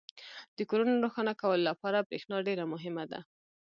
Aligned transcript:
•د 0.57 0.59
کورونو 0.69 0.95
روښانه 1.03 1.33
کولو 1.41 1.63
لپاره 1.69 2.05
برېښنا 2.09 2.37
ډېره 2.47 2.63
مهمه 2.73 3.03
ده. 3.11 3.19